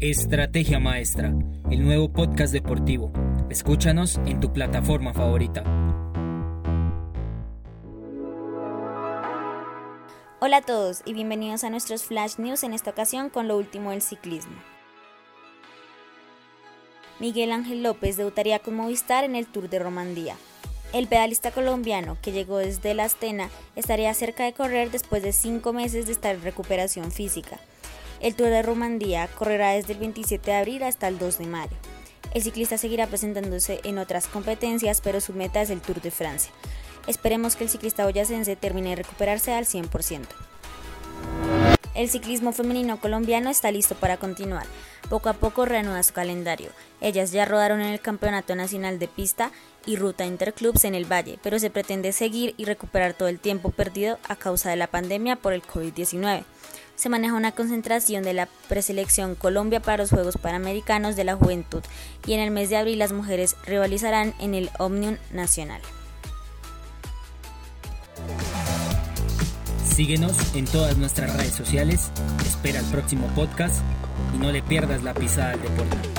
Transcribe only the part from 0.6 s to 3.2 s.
Maestra, el nuevo podcast deportivo.